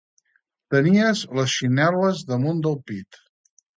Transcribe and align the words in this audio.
Tenies 0.75 1.21
les 1.39 1.53
xinel·les 1.57 2.25
damunt 2.33 2.65
del 2.69 2.77
pit. 2.91 3.21